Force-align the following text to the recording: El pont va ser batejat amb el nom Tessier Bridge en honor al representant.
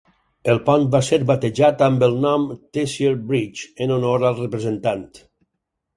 El 0.53 0.59
pont 0.69 0.85
va 0.95 1.01
ser 1.09 1.19
batejat 1.31 1.83
amb 1.89 2.07
el 2.09 2.17
nom 2.23 2.47
Tessier 2.77 3.13
Bridge 3.33 3.69
en 3.87 3.97
honor 3.99 4.27
al 4.31 4.37
representant. 4.45 5.07